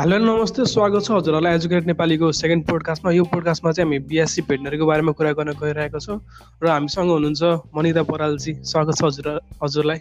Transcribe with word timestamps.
Hello 0.00 0.16
नमस्ते 0.18 0.64
स्वागत 0.64 1.04
छ 1.04 1.12
हजुरहरूलाई 1.12 1.54
एजुकेट 1.54 1.86
नेपालीको 1.86 2.28
सेकेन्ड 2.36 2.64
पोडकास्टमा 2.68 3.10
यो 3.12 3.24
पोडकास्टमा 3.32 3.70
चाहिँ 3.72 3.84
हामी 3.86 3.98
बिएससी 4.08 4.42
भेटनरीको 4.50 4.86
बारेमा 4.90 5.12
कुरा 5.16 5.32
गर्न 5.38 5.52
गइरहेको 5.60 6.00
छौँ 6.00 6.16
र 6.64 6.68
हामीसँग 6.68 7.10
हुनुहुन्छ 7.10 7.42
मनिता 7.76 8.02
परालजी। 8.10 8.52
स्वागत 8.70 8.94
छ 8.96 9.04
हजुर 9.04 9.26
हजुरलाई। 9.62 9.98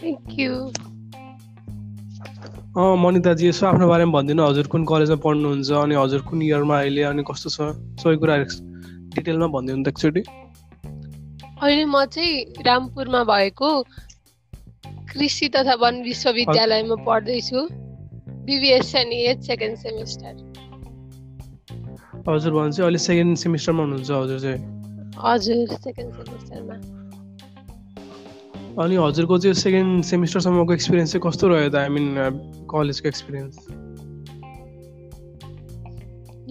थ्याङ्क 0.00 0.26
यू 0.38 0.52
मनिताजी 3.04 3.48
यसो 3.48 3.66
आफ्नो 3.66 3.86
बारेमा 3.92 4.12
भनिदिनु 4.18 4.42
हजुर 4.48 4.66
कुन 4.74 4.82
कलेजमा 4.90 5.18
पढ्नुहुन्छ 5.26 5.70
अनि 5.84 5.94
हजुर 6.02 6.20
कुन 6.32 6.42
इयरमा 6.42 6.76
अहिले 6.80 7.02
अनि 7.12 7.22
कस्तो 7.30 7.48
छ? 7.54 7.70
सबै 8.02 8.16
कुराहरू 8.26 8.44
डिटेलमा 9.14 9.48
भनिदिनु 9.54 9.82
त 9.84 9.88
एकचोटि। 9.94 10.22
अहिले 11.62 11.84
म 11.94 12.04
चाहिँ 12.10 12.34
रामपुरमा 12.66 13.22
भएको 13.30 13.70
कृषि 15.14 15.46
तथा 15.54 15.74
वन 15.86 15.94
विश्वविद्यालयमा 16.10 16.96
पढ्दैछु। 17.06 17.60
बिबिएस 18.46 18.94
अनि 18.96 19.18
एच 19.30 19.46
सेकेन्ड 19.46 19.76
सेमिस्टर 19.78 20.32
हजुर 22.28 22.52
भने 22.52 22.72
चाहिँ 22.72 22.84
अहिले 22.84 22.98
सेकेन्ड 22.98 23.36
सेमिस्टरमा 23.38 23.82
हुनुहुन्छ 23.82 24.10
हजुर 24.10 24.38
चाहिँ। 24.40 24.60
हजुर 25.24 25.76
सेकेन्ड 25.86 26.10
सेमिस्टरमा 26.14 26.74
अनि 28.82 28.96
हजुरको 28.96 29.38
चाहिँ 29.38 29.54
सेकेन्ड 29.54 30.04
सेमिस्टरसम्मको 30.04 30.72
एक्सपिरियन्स 30.72 31.12
चाहिँ 31.12 31.22
कस्तो 31.26 31.48
रह्यो 31.48 31.70
त? 31.70 31.74
आई 31.76 31.88
मिन 31.96 32.06
कलेजको 32.70 33.08
एक्सपिरियन्स 33.08 33.56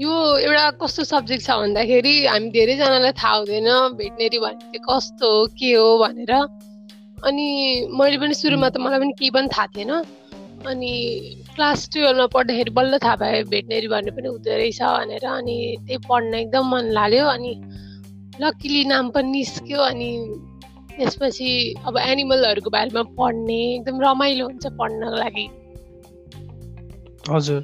यो 0.02 0.14
एउटा 0.38 0.70
कस्तो 0.82 1.04
सब्जेक्ट 1.06 1.44
छ 1.46 1.50
भन्दाखेरि 1.62 2.16
हामी 2.26 2.50
धेरैजनालाई 2.50 3.12
थाहा 3.14 3.36
हुँदैन 3.38 3.70
भेटनेरी 3.98 4.40
भने 4.40 4.60
चाहिँ 4.60 4.82
कस्तो 4.90 5.28
हो 5.34 5.46
के 5.60 5.72
हो 5.74 5.90
भनेर। 6.02 6.34
अनि 7.28 7.48
मैले 7.94 8.18
पनि 8.18 8.34
सुरुमा 8.34 8.70
त 8.70 8.78
मलाई 8.82 9.00
पनि 9.00 9.14
केही 9.20 9.30
पनि 9.36 9.48
थाहा 9.54 9.68
थिएन। 9.76 9.92
अनि 10.68 10.94
क्लास 11.56 11.90
टुवेल्भमा 11.94 12.26
पढ्दाखेरि 12.28 12.72
बल्ल 12.72 12.98
थाहा 12.98 13.16
पाएँ 13.16 13.44
भेटनेरी 13.44 13.88
भन्ने 13.88 14.12
पनि 14.12 14.28
हुँदो 14.28 14.52
रहेछ 14.52 14.82
भनेर। 14.82 15.26
अनि 15.26 15.58
त्यही 15.88 15.98
पढ्न 16.10 16.34
एकदम 16.34 16.66
मन 16.72 16.86
लाग्यो 16.92 17.26
अनि 17.26 17.54
लक्किली 18.42 18.84
नाम 18.86 19.10
पनि 19.10 19.32
निस्क्यो 19.32 19.80
अनि 19.82 20.10
त्यसपछि 20.98 21.52
अब 21.86 21.98
एनिमलहरूको 21.98 22.70
बारेमा 22.70 23.04
पढ्ने 23.18 23.60
एकदम 23.76 24.02
रमाइलो 24.02 24.46
हुन्छ 24.46 24.66
पढ्नको 24.80 25.16
लागि। 25.16 25.46
हजुर। 27.30 27.62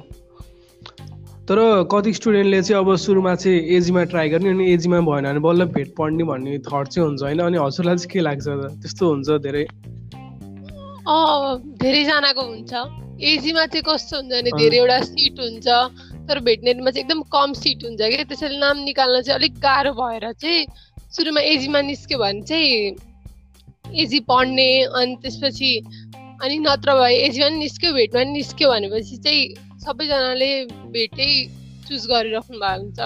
तर 1.48 1.58
कति 1.92 2.12
स्टुडेन्टले 2.14 2.62
चाहिँ 2.62 2.84
अब 2.84 2.96
सुरुमा 2.96 3.34
चाहिँ 3.34 3.58
एजीमा 3.76 4.04
ट्राई 4.04 4.28
गर्ने 4.28 4.50
अनि 4.50 4.72
एजीमा 4.72 5.00
भएन 5.00 5.24
भने 5.24 5.40
बल्ल 5.40 5.64
भेट 5.74 5.94
पढ्ने 5.98 6.24
भन्ने 6.24 6.58
थट 6.58 6.88
चाहिँ 6.88 7.08
हुन्छ 7.08 7.22
होइन? 7.22 7.38
अनि 7.40 7.58
हजुरलाई 7.58 7.96
चाहिँ 7.96 8.10
के 8.12 8.20
लाग्छ? 8.20 8.46
त्यस्तो 8.82 9.08
हुन्छ 9.10 9.28
धेरै। 9.42 9.66
धेरैजनाको 11.82 12.42
हुन्छ। 12.42 12.72
एजीमा 13.20 13.64
चाहिँ 13.66 13.84
कस्तो 13.86 14.16
हुन्छ 14.16 14.32
भने 14.32 14.50
धेरैवटा 14.58 14.98
सिट 15.04 15.40
हुन्छ 15.40 15.68
तर 16.28 16.36
भेटनेरीमा 16.46 16.90
चाहिँ 16.90 17.04
एकदम 17.04 17.20
कम 17.34 17.52
सिट 17.60 17.84
हुन्छ 17.84 18.00
क्या। 18.00 18.24
त्यसैले 18.30 18.58
नाम 18.58 18.76
निकाल्न 18.88 19.20
चाहिँ 19.22 19.38
अलिक 19.38 19.54
गाह्रो 19.60 19.92
भएर 20.00 20.24
चाहिँ 20.32 20.66
सुरुमा 21.16 21.40
एजीमा 21.52 21.80
निस्क्यो 21.90 22.18
भने 22.18 22.42
चाहिँ 22.48 22.96
एजी 24.02 24.20
पढ्ने 24.30 24.70
अनि 24.98 25.14
त्यसपछि 25.22 25.72
अनि 26.42 26.56
नत्र 26.64 26.94
भए 27.00 27.14
एजीमा 27.26 27.48
पनि 27.48 27.58
निस्क्यो 27.58 27.92
भेटमा 27.92 28.20
पनि 28.20 28.32
निस्क्यो 28.32 28.70
भनेपछि 28.70 29.16
चाहिँ 29.26 29.42
सबैजनाले 29.84 30.50
भेटै 30.94 31.30
चुज 31.88 32.06
गरिराख्नु 32.10 32.56
भएको 32.62 32.80
हुन्छ। 32.80 33.00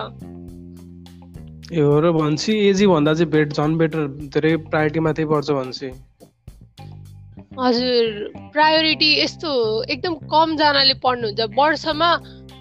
ए 1.72 1.80
हो 1.80 2.00
र 2.04 2.12
भन्छ 2.12 2.42
एजी 2.50 2.86
भन्दा 2.86 3.14
चाहिँ 3.14 3.30
भेट 3.32 3.48
झन् 3.56 3.78
बेटर 3.78 4.06
धेरै 4.36 4.56
प्रायोरिटी 4.70 5.00
मात्रै 5.00 5.26
पर्छ 5.32 5.50
भन्छ 5.50 5.78
हजुर 7.58 8.06
प्रायोरिटी 8.52 9.10
यस्तो 9.14 9.50
एकदम 9.94 10.14
कमजनाले 10.32 10.94
पढ्नुहुन्छ। 11.04 11.40
वर्षमा 11.58 12.10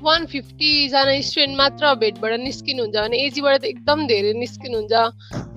वान 0.06 0.26
फिफ्टीजना 0.31 1.14
स्टुडेन्ट 1.28 1.58
मात्र 1.58 1.94
भेटबाट 2.04 2.34
निस्किनुहुन्छ 2.40 2.96
भने 2.96 3.18
एजीबाट 3.26 3.56
त 3.62 3.66
एकदम 3.74 4.06
धेरै 4.08 4.34
निस्किनुहुन्छ। 4.38 4.94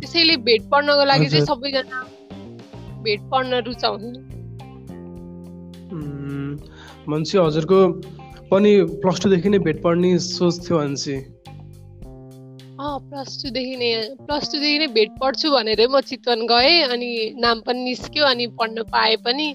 त्यसैले 0.01 0.37
भेट 0.49 0.63
पढ्नको 0.73 1.05
लागि 1.13 1.29
चाहिँ 1.29 1.47
सबैजना 1.53 1.99
भेट 3.05 3.21
पढ्न 3.33 3.53
रुचाउँछ 3.69 4.03
मान्छे 7.07 7.39
हजुरको 7.39 7.79
पनि 8.51 8.73
प्लस 9.03 9.17
टूदेखि 9.23 9.49
नै 9.49 9.59
भेट 9.67 9.79
पढ्ने 9.83 10.19
सोच 10.19 10.55
थियो 10.65 10.77
मान्छे। 10.79 11.17
प्लस 12.77 13.43
टूदेखि 13.43 13.77
नै 13.77 13.91
प्लस 14.27 14.53
टूदेखि 14.53 14.79
नै 14.79 14.87
भेट 14.93 15.11
पढ्छु 15.21 15.51
भनेरै 15.51 15.87
म 15.87 16.01
चितवन 16.09 16.41
गएँ 16.47 16.83
अनि 16.93 17.11
नाम 17.41 17.61
पनि 17.67 17.81
निस्क्यो 17.85 18.25
अनि 18.25 18.47
पढ्न 18.59 18.83
पाएँ 18.93 19.17
पनि। 19.25 19.49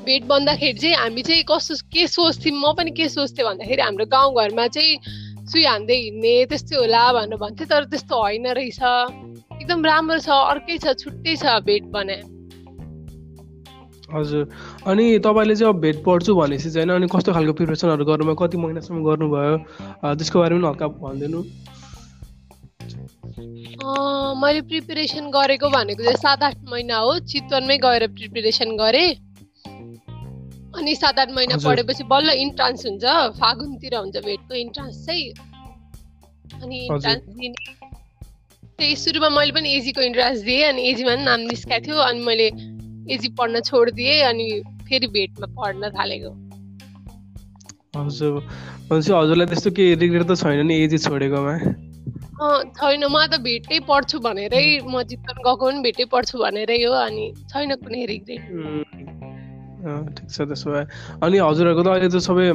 भेट 0.00 0.22
भन्दाखेरि 0.26 0.78
चाहिँ 0.80 0.96
हामी 0.96 1.22
चाहिँ 1.22 1.44
कस्तो 1.50 1.74
के 1.92 2.06
सोच्थ्यौँ 2.08 2.56
म 2.56 2.72
पनि 2.74 2.90
के 2.98 3.08
सोच्थेँ 3.08 3.44
भन्दाखेरि 3.46 3.82
हाम्रो 3.82 4.06
गाउँघरमा 4.10 4.66
चाहिँ 4.74 4.98
सुई 5.46 5.64
हान्दै 5.64 5.96
हिँड्ने 5.96 6.34
त्यस्तै 6.50 6.76
होला 6.76 7.02
भनेर 7.12 7.38
भन्थ्यो 7.38 7.66
तर 7.70 7.84
त्यस्तो 7.94 8.14
होइन 8.16 8.46
रहेछ। 8.58 8.80
एकदम 9.60 9.84
राम्रो 9.84 10.18
छ 10.18 10.28
अर्कै 10.50 10.78
छ 10.82 10.98
छुट्टै 10.98 11.36
छ 11.36 11.62
भेट 11.62 11.84
भने। 11.94 12.18
हजुर। 14.10 14.44
अनि 14.90 15.04
तपाईँले 15.22 15.54
चाहिँ 15.56 15.72
अब 15.74 15.80
भेट 15.80 16.02
पढ्छु 16.02 16.34
भनेपछि 16.34 16.70
चाहिँ 16.74 16.90
अनि 16.90 17.06
कस्तो 17.06 17.32
खालको 17.32 17.52
प्रिपरेसनहरू 17.54 18.04
गर्नुभयो 18.04 18.34
कति 18.42 18.56
महिनासम्म 18.58 18.98
गर्नुभयो 19.04 19.54
त्यसको 20.18 20.38
बारेमा 20.40 20.68
हल्का 20.68 20.86
भनिदिनु। 20.98 21.42
मैले 24.40 24.60
प्रिपेरेसन 24.68 25.30
गरेको 25.30 25.68
भनेको 25.70 26.02
चाहिँ 26.04 26.16
सात 26.16 26.42
आठ 26.42 26.56
महिना 26.70 26.96
हो। 26.96 27.18
चितवनमै 27.30 27.76
गएर 27.78 28.06
प्रिपेरेसन 28.16 28.76
गरेँ। 28.76 29.10
अनि 30.78 30.94
सात 30.94 31.18
आठ 31.18 31.30
महिना 31.36 31.56
पढेपछि 31.64 32.04
बल्ल 32.04 32.30
इन्ट्रान्स 32.44 32.86
हुन्छ। 32.86 33.04
फागुनतिर 33.40 33.94
हुन्छ 33.96 34.16
भेटको 34.24 34.54
इन्ट्रान्स 34.54 35.06
चाहिँ। 35.06 35.32
अनि 36.62 36.78
इन्ट्रान्स 36.86 37.22
दिने 37.40 37.58
त्यही 38.78 38.96
सुरुमा 38.96 39.28
मैले 39.28 39.52
पनि 39.52 39.68
एजीको 39.76 40.00
इन्ट्रान्स 40.00 40.38
दिएँ। 40.40 40.62
अनि 40.68 40.82
एजीमा 40.90 41.14
पनि 41.14 41.24
नाम 41.24 41.40
निस्काएको 41.50 41.86
थियो। 41.86 41.96
अनि 41.96 42.20
मैले 42.24 42.46
एजी 43.14 43.28
पढ्न 43.38 43.60
छोडिदिएँ। 43.60 44.22
अनि 44.30 44.46
फेरि 44.88 45.06
भेटमा 45.18 45.46
पढ्न 45.58 45.90
थालेको। 45.98 46.32
हजुर। 47.96 48.42
हजुरलाई 48.92 49.46
त्यस्तो 49.46 49.70
केही 49.70 49.94
रिग्रेट 49.94 50.26
त 50.30 50.34
छैन 50.42 50.66
नि 50.66 50.74
एजी 50.84 50.98
छोडेकोमा? 50.98 51.54
छैन 52.40 53.02
म 53.04 53.16
त 53.32 53.38
भेटै 53.46 53.78
पढ्छु 53.88 54.18
भनेरै 54.26 54.66
म 54.88 55.02
चितवन 55.10 55.36
गएको 55.46 55.64
पनि 55.64 55.80
भेटै 55.86 56.04
पढ्छु 56.14 56.36
भनेरै 56.44 56.78
हो 56.84 56.92
अनि 57.06 57.26
छैन 57.52 57.70
कुनै 57.82 58.04
रिग्रेट 58.12 58.42
ठिक 60.16 60.28
छ 60.28 60.44
त्यसो 60.48 60.68
भए। 60.72 60.84
अनि 61.24 61.36
हजुरहरूको 61.40 61.82
त 61.84 61.88
अहिले 61.92 62.08
त 62.12 62.20
सबै 62.24 62.46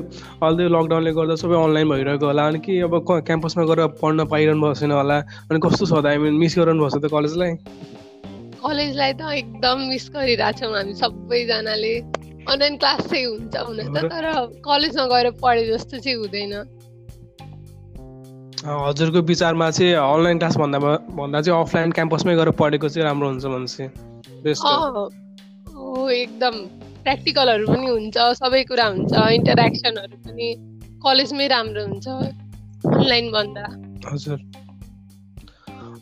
अहिले 0.46 0.66
लकडाउनले 0.74 1.12
गर्दा 1.18 1.36
सबै 1.44 1.56
अनलाइन 1.58 1.88
भइरहेको 1.94 2.26
होला 2.30 2.44
अनि 2.50 2.60
के 2.66 2.74
अब 2.88 2.94
क्याम्पसमा 3.30 3.64
गएर 3.70 3.82
पढ्न 4.02 4.26
पाइरहनु 4.34 4.62
भएको 4.62 4.78
छैन 4.82 4.92
होला? 4.98 5.18
अनि 5.50 5.60
कस्तो 5.66 5.86
छ 5.86 5.94
त? 5.94 6.06
आई 6.06 6.18
मिन 6.22 6.34
मिस 6.42 6.54
गरिरहनु 6.58 6.82
भएको 6.86 6.98
छ 6.98 7.02
त 7.02 7.08
कलेजलाई 7.16 7.52
कलेजलाई 8.66 9.12
त 9.14 9.22
एकदम 9.42 9.78
मिस 9.90 10.06
गरिरहेछौँ 10.14 10.72
हामी 10.78 10.94
सबैजनाले। 11.02 11.96
अनलाइन 12.46 12.76
क्लास 12.82 13.02
चाहिँ 13.10 13.26
हुन्छ 13.26 13.56
हुन 13.58 13.80
त 13.94 13.98
तर 14.14 14.26
कलेजमा 14.70 15.06
गएर 15.14 15.28
पढे 15.42 15.64
जस्तो 15.74 15.96
चाहिँ 16.06 16.18
हुँदैन। 16.22 16.54
हजुरको 18.64 19.22
विचारमा 19.28 19.70
चाहिँ 19.72 19.94
अनलाइन 19.94 20.38
क्लास 20.40 20.58
भन्दा 20.58 20.80
भन्दा 20.80 21.42
चाहिँ 21.42 21.62
अफलाइन 21.62 21.92
क्याम्पसमै 21.92 22.36
गएर 22.36 22.50
पढेको 22.62 22.90
चाहिँ 22.90 23.06
राम्रो 23.08 23.28
हुन्छ 23.30 23.46
भने 23.46 23.88
हो। 25.76 26.10
एकदम 26.10 26.56
प्र्याक्टिकलहरू 27.04 27.66
पनि 27.68 27.88
हुन्छ 27.88 28.18
सबै 28.40 28.64
कुरा 28.64 28.86
हुन्छ 28.86 29.14
इन्टरेक्सनहरू 29.14 30.18
पनि 30.28 30.48
कलेजमै 31.06 31.48
राम्रो 31.48 31.82
हुन्छ 31.86 32.08
अनलाइन 32.08 33.32
भन्दा। 33.32 33.64
हजुर। 34.12 34.40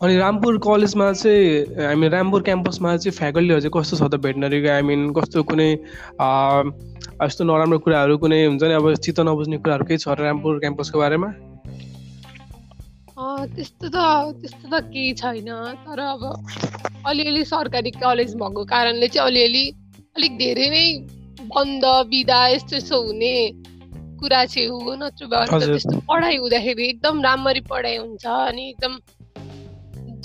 अनि 0.04 0.18
रामपुर 0.18 0.58
कलेजमा 0.64 1.12
चाहिँ 1.14 1.86
हामी 1.88 2.08
रामपुर 2.10 2.42
क्याम्पसमा 2.44 2.96
चाहिँ 2.98 3.18
फ्याकल्टीहरू 3.18 3.62
चाहिँ 3.62 3.74
कस्तो 3.76 3.96
छ 3.98 4.12
त 4.12 4.16
भेटनरीको 4.24 4.70
आई 4.72 4.82
मिन 4.82 5.12
कस्तो 5.14 5.44
कुनै 5.44 5.70
यस्तो 5.72 7.44
नराम्रो 7.44 7.80
कुराहरू 7.80 8.18
कुनै 8.18 8.46
हुन्छ 8.46 8.64
नि? 8.64 8.74
अब 8.74 8.94
चित्त 8.96 9.20
नबुझ्ने 9.20 9.58
कुराहरू 9.58 9.86
केही 9.90 9.98
छ 9.98 10.08
रामपुर 10.20 10.60
क्याम्पसको 10.60 11.00
बारेमा? 11.00 11.30
त्यस्तो 13.56 13.88
त 13.88 13.98
त्यस्तो 14.42 14.66
त 14.72 14.74
केही 14.94 15.14
छैन। 15.22 15.50
तर 15.86 16.00
अब 16.00 16.24
अलिअलि 17.08 17.44
सरकारी 17.46 17.92
कलेज 18.02 18.36
भएको 18.42 18.64
कारणले 18.74 19.08
चाहिँ 19.08 19.28
अलिअलि 19.28 19.66
अलिक 20.18 20.34
धेरै 20.38 20.68
नै 20.74 20.86
बन्द 21.52 21.86
बिदा 22.10 22.40
यस्तो 22.56 22.76
यस्तो 22.78 22.98
हुने 23.04 23.36
कुरा 24.20 24.42
चाहिँ 24.46 24.68
हो। 24.70 24.96
नत्र 24.96 25.28
त्यस्तो 25.28 26.00
पढाइ 26.10 26.36
हुँदाखेरि 26.38 26.84
एकदम 26.90 27.16
राम्ररी 27.24 27.62
पढाइ 27.72 27.98
हुन्छ 27.98 28.26
अनि 28.26 28.64
एकदम 28.70 28.94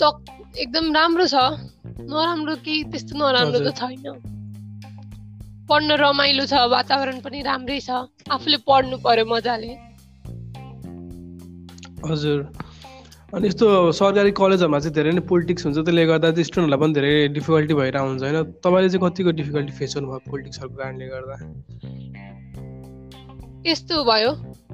जक 0.00 0.14
एकदम 0.62 0.84
राम्रो 0.94 1.26
छ। 1.26 1.36
नराम्रो 2.08 2.54
केही 2.64 2.82
त्यस्तो 2.92 3.12
नराम्रो 3.18 3.58
त 3.66 3.68
छैन। 3.78 4.06
पढ्न 5.68 5.90
रमाइलो 6.00 6.44
छ 6.46 6.54
वातावरण 6.72 7.18
पनि 7.20 7.42
राम्रै 7.42 7.80
छ। 7.80 7.90
आफूले 8.30 8.58
पढ्नु 8.68 8.96
पर्यो 9.04 9.24
मजाले। 9.32 9.72
हजुर। 12.06 12.40
अनि 13.28 13.48
यस्तो 13.48 13.66
सरकारी 13.92 14.30
कलेजहरूमा 14.32 14.78
चाहिँ 14.80 14.94
धेरै 14.96 15.10
नै 15.12 15.22
पोलिटिक्स 15.28 15.64
हुन्छ 15.66 15.78
त्यसले 15.78 16.04
गर्दा 16.10 16.28
चाहिँ 16.32 16.44
स्टुडेन्टहरूलाई 16.48 16.80
पनि 16.80 16.92
धेरै 16.96 17.28
डिफिकल्टी 17.36 17.74
भइरहेको 17.76 18.08
हुन्छ 18.08 18.22
होइन? 18.24 18.36
तपाईँले 18.64 18.88
चाहिँ 18.88 19.02
कतिको 19.04 19.30
डिफिकल्टी 19.40 19.72
फेस 19.78 19.92
गर्नुभयो 19.96 20.20
पोलिटिक्सहरूको 20.32 20.76
कारणले 20.80 21.06
गर्दा? 21.12 21.36
यस्तो 23.68 23.96
भयो। 24.08 24.30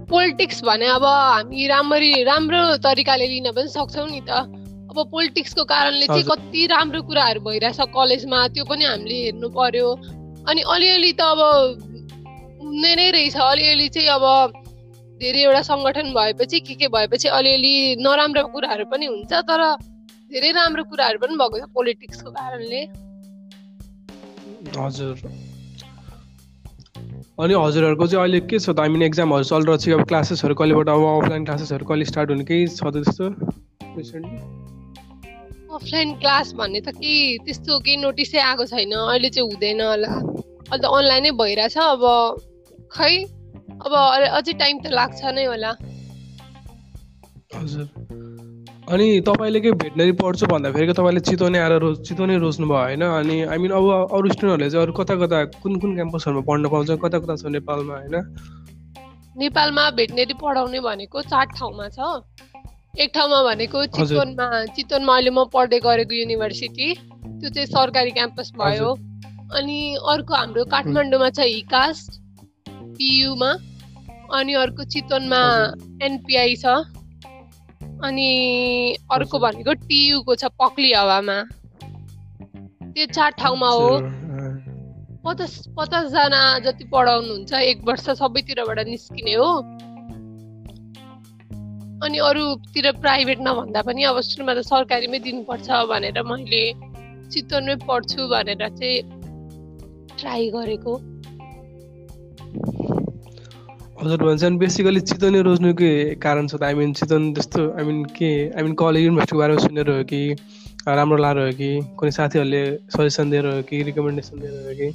पोलिटिक्स 0.07 0.63
भने 0.65 0.87
अब 0.87 1.05
हामी 1.05 1.67
राम्ररी 1.67 2.13
राम्रो 2.31 2.63
तरिकाले 2.87 3.27
लिन 3.27 3.51
पनि 3.59 3.69
सक्छौँ 3.75 4.07
नि 4.15 4.23
त। 4.23 4.31
अब 4.31 4.99
पोलिटिक्सको 5.11 5.65
कारणले 5.75 6.07
चाहिँ 6.07 6.23
कति 6.23 6.67
राम्रो 6.71 7.03
कुराहरू 7.11 7.41
भइरहेछ 7.43 7.81
कलेजमा 7.91 8.39
त्यो 8.55 8.65
पनि 8.71 8.85
हामीले 8.87 9.19
हेर्नु 9.25 9.49
पर्यो। 9.51 9.89
अनि 10.47 10.61
अलिअलि 10.63 11.13
त 11.19 11.23
अब 11.27 11.41
हुने 12.63 12.93
नै 13.03 13.11
रहेछ। 13.19 13.35
अलिअलि 13.35 13.89
चाहिँ 13.99 14.09
अब 14.15 14.25
धेरैवटा 15.25 15.63
सङ्गठन 15.71 16.13
भएपछि 16.15 16.61
के 16.69 16.75
के 16.81 16.89
भएपछि 16.95 17.29
अलिअलि 17.39 17.75
नराम्रो 18.01 18.43
कुराहरू 18.55 18.85
पनि 18.93 19.07
हुन्छ 19.07 19.33
तर 19.51 19.63
धेरै 20.33 20.51
राम्रो 20.53 20.83
कुराहरू 20.91 21.19
पनि 21.25 21.35
भएको 21.41 21.57
छ 21.59 21.65
पोलिटिक्सको 21.75 22.31
कारणले। 22.37 22.81
हजुर। 24.77 25.17
अनि 27.41 27.55
हजुरहरूको 27.55 28.07
चाहिँ 28.07 28.23
अहिले 28.23 28.41
के 28.51 28.59
छ 28.59 28.71
त? 28.71 28.81
मिन 28.95 29.03
एक्जामहरू 29.03 29.45
चलिरहेको 29.45 29.77
छ 29.77 29.89
अब 29.97 30.03
क्लासेसहरू 30.11 30.55
कहिलेबाट 30.55 30.89
अब 30.89 31.03
अफलाइन 31.05 31.45
क्लासेसहरू 31.45 31.85
कहिले 31.87 32.05
स्टार्ट 32.11 32.31
हुने 32.31 32.45
केही 32.51 32.67
छ 32.69 32.81
त्यस्तो 32.95 33.25
अफलाइन 35.75 36.15
क्लास 36.23 36.53
भन्ने 36.59 36.81
त 36.81 36.95
के 36.97 37.15
त्यस्तो 37.45 37.79
केही 37.87 37.97
नोटिसै 38.03 38.39
आएको 38.41 38.65
छैन 38.73 38.93
अहिले 38.95 39.29
चाहिँ 39.35 39.47
हुँदैन 39.51 39.81
होला। 39.81 40.13
अहिले 40.15 40.79
त 40.79 40.85
अनलाइनै 40.99 41.31
भइरहेछ 41.41 41.77
अब 41.79 42.03
खै 42.95 43.15
अब 43.83 43.93
अझै 43.95 44.53
टाइम 44.53 44.79
त 44.79 44.87
लाग्छ 44.93 45.21
नै 45.35 45.45
होला। 45.45 45.71
हजुर। 47.55 47.87
अनि 48.85 49.07
तपाईँले 49.27 49.61
के 49.61 49.71
भेटनरी 49.81 50.13
पढ्छु 50.21 50.47
भन्दाखेरि 50.47 50.93
तपाईँले 50.93 51.21
चितवनै 51.21 51.59
आएर 51.59 51.75
रोज 51.81 51.97
चितवनै 52.09 52.37
रोज्नु 52.39 52.67
भयो 52.69 52.79
होइन? 52.79 53.03
अनि 53.03 53.37
आई 53.49 53.59
मिन 53.59 53.71
अब 53.73 53.85
अरू 54.13 54.29
स्टुडेन्टहरूले 54.29 54.71
चाहिँ 54.71 54.83
अरू 54.85 54.93
कता 54.93 55.15
कता 55.23 55.39
कुन 55.63 55.79
कुन 55.81 55.95
क्याम्पसहरूमा 55.95 56.43
पढ्न 56.49 56.69
पाउँछ 56.69 56.91
कता 57.05 57.19
कता 57.19 57.37
छ 57.37 57.53
नेपालमा 57.57 57.95
होइन? 57.95 58.17
नेपालमा 59.37 59.85
भेटनेरी 59.91 60.35
पढाउने 60.43 60.81
भनेको 60.81 61.23
चार 61.23 61.47
ठाउँमा 61.57 61.89
छ। 61.89 61.99
एक 63.01 63.11
ठाउँमा 63.15 63.43
भनेको 63.43 63.87
चितवनमा 63.97 64.49
चितवनमा 64.77 65.15
अहिले 65.15 65.31
म 65.31 65.45
पढ्दै 65.55 65.79
गरेको 65.81 66.15
युनिभर्सिटी 66.15 66.89
त्यो 67.41 67.49
चाहिँ 67.51 67.67
सरकारी 67.67 68.11
क्याम्पस 68.11 68.53
भयो। 68.59 68.91
अनि 69.57 69.79
अर्को 70.09 70.35
हाम्रो 70.35 70.65
काठमाडौँमा 70.65 71.31
छ 71.31 71.41
हिकास। 71.41 71.99
पियुमा 72.97 73.51
अनि 74.33 74.53
अर्को 74.55 74.85
चितवनमा 74.85 75.43
एनपिआई 76.07 76.55
छ। 76.57 76.67
अनि 78.05 78.31
अर्को 79.13 79.39
भनेको 79.39 79.73
टियुको 79.89 80.35
छ 80.35 80.45
पक्ली 80.61 80.93
हावामा। 80.93 81.39
त्यो 82.95 83.07
चार 83.07 83.31
ठाउँमा 83.41 83.69
हो। 83.69 83.91
पचास 85.25 85.53
पचासजना 85.79 86.41
जति 86.65 86.85
पढाउनुहुन्छ 86.93 87.53
एक 87.53 87.79
वर्ष 87.85 88.07
सबैतिरबाट 88.21 88.79
निस्किने 88.89 89.35
हो। 89.35 89.51
अनि 92.05 92.19
अरूतिर 92.19 92.87
प्राइभेट 93.01 93.39
नभन्दा 93.41 93.81
पनि 93.83 94.03
अब 94.05 94.21
सुरुमा 94.21 94.55
त 94.55 94.61
सरकारीमै 94.69 95.19
दिनुपर्छ 95.25 95.69
भनेर 95.89 96.23
मैले 96.23 96.63
चितवनमै 97.33 97.77
पढ्छु 97.89 98.21
भनेर 98.29 98.69
चाहिँ 98.69 99.03
ट्राई 100.21 100.51
गरेको। 100.51 100.93
हजुर 104.05 104.23
भन्छ 104.23 104.45
अनि 104.45 104.57
बेसिकली 104.61 105.01
चितवन 105.01 105.37
रोज्नुकै 105.49 105.93
कारण 106.21 106.47
छ 106.47 106.55
त। 106.61 106.63
आई 106.69 106.75
मिन 106.77 106.93
चितवन 106.93 107.33
त्यस्तो 107.35 107.61
आई 107.73 107.85
मिन 107.89 108.05
के 108.13 108.31
आई 108.53 108.63
मिन 108.63 108.75
कलेज 108.77 109.05
युनिभर्सिटीको 109.05 109.39
बारेमा 109.41 109.65
सुनेर 109.65 109.89
हो 109.91 110.03
कि 110.05 110.21
राम्रो 110.85 111.17
लाएर 111.25 111.39
हो 111.41 111.53
कि 111.57 111.71
कुनै 111.97 112.13
साथीहरूले 112.13 112.63
सजेसन 112.93 113.31
दिएर 113.33 113.47
हो 113.49 113.63
कि 113.65 113.83
रिकमेन्डेसन 113.89 114.37
दिएर 114.45 114.55
हो 114.69 114.75
कि? 114.77 114.89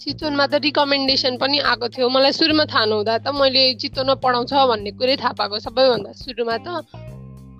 चितवनमा 0.00 0.46
त 0.46 0.54
रिकमेन्डेसन 0.64 1.36
पनि 1.36 1.58
आएको 1.60 1.88
थियो। 1.92 2.08
मलाई 2.08 2.32
सुरुमा 2.32 2.64
थाहा 2.72 2.84
नहुँदा 2.88 3.18
त 3.20 3.36
मैले 3.36 3.64
चितवनमा 3.76 4.16
पढाउँछ 4.24 4.52
भन्ने 4.72 4.90
कुरै 4.96 5.16
थाहा 5.20 5.32
पाएको 5.36 5.60
सबैभन्दा 5.68 6.10
सुरुमा 6.16 6.56
त। 6.64 6.68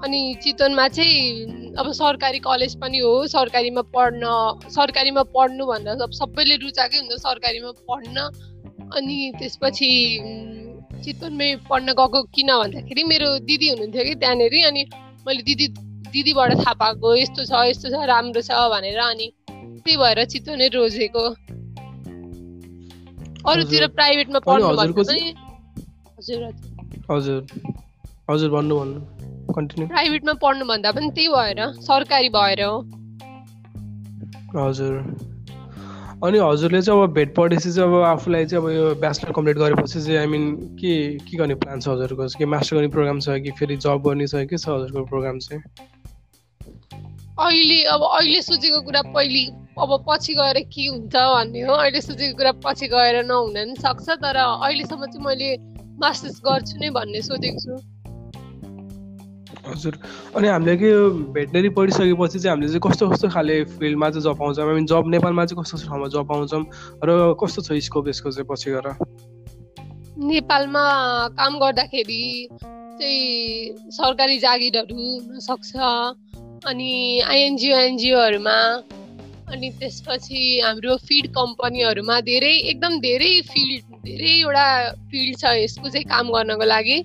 अनि 0.01 0.21
चितवनमा 0.43 0.87
चाहिँ 0.97 1.77
अब 1.77 1.93
सरकारी 1.93 2.39
कलेज 2.41 2.73
पनि 2.81 2.99
हो 3.05 3.13
सरकारीमा 3.37 3.83
पढ्न 3.93 4.25
सरकारीमा 4.73 5.23
पढ्नु 5.37 5.65
भन्दा 5.73 6.09
सबैले 6.21 6.57
रुचाएकै 6.65 6.97
हुन्छ 7.05 7.21
सरकारीमा 7.21 7.71
पढ्न। 7.85 8.17
अनि 8.97 9.17
त्यसपछि 9.39 9.91
चितवनमै 11.05 11.49
पढ्न 11.69 11.89
गएको 12.01 12.23
किन 12.37 12.51
भन्दाखेरि 12.63 13.03
मेरो 13.13 13.29
दिदी 13.49 13.69
हुनुहुन्थ्यो 13.71 14.05
कि 14.05 14.15
त्यहाँनिर 14.15 14.55
अनि 14.67 14.83
मैले 15.27 15.43
दिदी 15.43 15.67
दिदीबाट 16.15 16.51
थाहा 16.59 16.73
पाएको 16.83 17.15
यस्तो 17.17 17.45
छ 17.45 17.53
यस्तो 17.71 17.87
छ 17.91 18.05
राम्रो 18.11 18.43
छ 18.43 18.51
भनेर 18.75 18.99
अनि 18.99 19.29
त्यही 19.57 19.97
भएर 19.97 20.25
चितवनै 20.25 20.69
रोजेको। 20.75 21.25
अरूतिर 23.51 23.87
प्राइभेटमा 23.99 24.39
पढ्नु 24.47 24.69
भन्दा 24.77 25.03
पनि 25.03 25.35
हजुर। 26.19 26.43
हजुर। 27.11 27.41
हजुर 28.31 28.51
भन्नु 28.51 28.75
भन्नु। 28.81 29.01
कन्टिन्यू। 29.55 29.87
प्राइभेटमा 29.89 30.33
पढ्नु 30.43 30.65
भन्दा 30.67 30.93
पनि 30.93 31.11
त्यही 31.17 31.29
भएर 31.29 31.61
सरकारी 31.89 32.29
भएर 32.37 32.63
हो। 32.63 32.75
हजुर। 34.57 34.95
अनि 36.25 36.39
हजुरले 36.39 36.81
चाहिँ 36.83 37.03
अब 37.03 37.13
भेट 37.17 37.35
पढेपछि 37.35 37.71
चाहिँ 37.73 37.89
अब 37.89 38.03
आफूलाई 38.05 38.47
चाहिँ 38.47 38.65
अब 38.65 38.71
यो 38.71 38.95
ब्याचलर 39.01 39.33
कम्प्लिट 39.33 39.57
गरेपछि 39.57 40.01
चाहिँ 40.01 40.19
आई 40.19 40.27
मिन 40.27 40.77
के 40.77 40.93
के 41.25 41.37
गर्ने 41.37 41.55
प्लान 41.55 41.81
छ 41.81 41.89
हजुरको? 41.89 42.27
के 42.39 42.45
मास्टर 42.45 42.77
गर्ने 42.77 42.89
प्रोग्राम 42.89 43.21
छ 43.21 43.41
कि 43.41 43.51
फेरि 43.59 43.77
जब 43.77 44.03
गर्ने 44.07 44.27
छ 44.27 44.45
के 44.51 44.57
छ 44.57 44.69
हजुरको 44.69 45.05
प्रोग्राम 45.09 45.39
चाहिँ? 45.39 45.63
अहिले 47.41 47.83
अब 47.89 48.03
अहिले 48.05 48.43
सोचेको 48.43 48.81
कुरा 48.85 49.03
पहिले 49.17 49.45
अब 49.81 49.91
पछि 50.09 50.35
गएर 50.35 50.61
के 50.69 50.87
हुन्छ 50.87 51.15
भन्ने 51.17 51.61
हो? 51.65 51.73
अहिले 51.73 52.01
सोचेको 52.01 52.37
कुरा 52.37 52.53
पछि 52.69 52.87
गएर 52.93 53.25
नहुन 53.25 53.55
पनि 53.55 53.75
सक्छ 53.81 54.09
तर 54.21 54.37
अहिलेसम्म 54.37 55.07
चाहिँ 55.07 55.25
मैले 55.27 55.57
मास्टर्स 56.05 56.41
गर्छु 56.45 56.75
नै 56.81 56.91
भन्ने 56.91 57.23
सोचेको 57.23 57.59
छु। 57.65 58.00
हजुर। 59.71 59.95
अनि 60.37 60.49
हामीले 60.49 60.77
के 60.77 60.91
भेटनेरी 61.33 61.69
पढिसकेपछि 61.79 62.39
चाहिँ 62.39 62.51
हामीले 62.51 62.69
चाहिँ 62.69 62.83
कस्तो 62.85 63.09
कस्तो 63.11 63.29
खाले 63.29 63.65
फिल्डमा 63.79 64.11
चाहिँ 64.11 64.25
जब 64.25 64.39
पाउँछौँ? 64.39 64.69
आई 64.69 64.75
मिन 64.75 64.87
जब 64.87 65.05
नेपालमा 65.09 65.45
चाहिँ 65.45 65.63
कस्तो 65.63 65.87
ठाउँमा 65.87 66.09
जब 66.09 66.27
पाउँछौँ? 66.29 66.65
र 67.05 67.35
कस्तो 67.41 67.63
छ 67.63 67.79
स्कोप 67.79 68.09
यसको 68.09 68.31
चाहिँ 68.31 68.49
पछि 68.51 68.71
गएर? 68.71 68.87
नेपालमा 70.19 70.85
काम 71.39 71.59
गर्दाखेरि 71.59 72.49
चाहिँ 73.01 73.91
सरकारी 73.91 74.39
जागिरहरू 74.39 75.03
हुनसक्छ। 75.27 75.73
अनि 76.69 77.21
आइएनजिओ 77.25 77.77
एनजिओहरूमा 77.77 78.59
अनि 79.51 79.69
त्यसपछि 79.81 80.61
हाम्रो 80.61 80.97
फिड 80.97 81.27
कम्पनीहरूमा 81.33 82.21
धेरै 82.21 82.53
एकदम 82.71 83.01
धेरै 83.01 83.33
फिल्ड 83.49 83.83
धेरैवटा 84.05 84.67
फिल्ड 85.11 85.39
छ 85.41 85.45
यसको 85.57 85.89
चाहिँ 85.89 86.05
काम 86.05 86.29
गर्नको 86.31 86.65
लागि। 86.65 86.99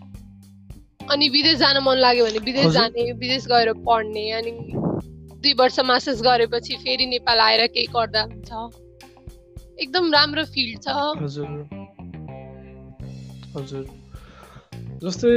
अनि 1.11 1.29
विदेश 1.29 1.57
जान 1.57 1.77
मन 1.83 1.97
लाग्यो 1.97 2.25
भने 2.25 2.39
विदेश 2.45 2.67
जाने 2.73 3.11
विदेश 3.11 3.45
गएर 3.47 3.73
पढ्ने 3.87 4.31
अनि 4.31 4.51
दुई 5.43 5.53
वर्ष 5.53 5.79
मास्टर्स 5.79 6.21
गरेपछि 6.21 6.73
फेरि 6.75 7.05
नेपाल 7.05 7.39
आएर 7.39 7.67
केही 7.67 7.87
गर्दा 7.95 8.21
हुन्छ। 8.21 8.51
एकदम 9.83 10.11
राम्रो 10.13 10.43
फिल्ड 10.43 10.81
छ। 10.81 10.87
हजुर। 11.21 11.47
हजुर। 13.55 13.83
जस्तै 15.03 15.33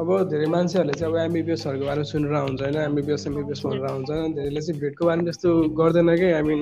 अब 0.00 0.08
धेरै 0.30 0.46
मान्छेहरूले 0.46 0.94
चाहिँ 0.98 1.12
अब 1.12 1.18
एमबिबिएसहरूको 1.20 1.84
बारेमा 1.86 2.08
सुनेर 2.10 2.34
हुन्छ 2.34 2.60
होइन। 2.62 2.76
एमबिबिएस 2.76 3.26
एमबिबिएस 3.26 3.60
भनेर 3.66 3.86
हुन्छ। 3.90 4.10
धेरैले 4.36 4.60
चाहिँ 4.60 4.80
भेटको 4.80 5.02
बारेमा 5.06 5.24
त्यस्तो 5.24 5.50
गर्दैन 5.80 6.16
कि? 6.16 6.28
आई 6.32 6.42
मिन 6.42 6.60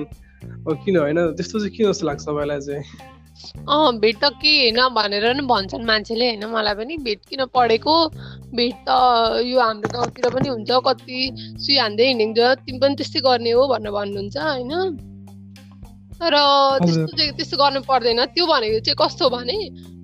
अब 0.67 0.73
किन 0.85 0.97
होइन? 0.97 1.19
त्यस्तो 1.37 1.59
चाहिँ 1.59 1.73
किन 1.75 1.91
जस्तो 1.91 2.07
लाग्छ 2.07 2.23
तपाईँलाई 2.27 2.59
चाहिँ? 2.59 2.83
अँ 3.39 3.99
भेट 3.99 4.15
त 4.17 4.29
के 4.41 4.53
होइन 4.59 4.79
भनेर 4.93 5.25
नि 5.35 5.43
भन्छन् 5.47 5.85
मान्छेले 5.85 6.27
होइन 6.29 6.45
मलाई 6.45 6.75
पनि। 6.75 6.97
भेट 6.97 7.19
किन 7.29 7.45
पढेको? 7.55 7.95
भेट 8.55 8.75
त 8.87 8.89
यो 9.45 9.59
हाम्रो 9.59 9.89
गाउँतिर 9.89 10.29
पनि 10.29 10.47
हुन्छ 10.49 10.71
कति 10.87 11.19
सुई 11.63 11.77
हान्दै 11.77 12.07
हिँडिन्छ 12.07 12.39
तिमी 12.65 12.79
पनि 12.79 12.95
त्यस्तै 12.95 13.19
गर्ने 13.19 13.51
हो 13.51 13.67
भनेर 13.67 13.91
भन्नुहुन्छ 13.91 14.37
होइन। 14.37 14.73
तर 16.19 16.35
त्यस्तो 16.83 17.11
चाहिँ 17.17 17.31
त्यस्तो 17.31 17.57
गर्नु 17.57 17.79
पर्दैन। 17.87 18.25
त्यो 18.35 18.45
भनेको 18.45 18.79
चाहिँ 18.85 18.97
कस्तो 18.99 19.29
भने 19.29 19.57